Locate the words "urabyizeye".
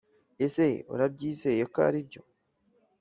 0.93-1.63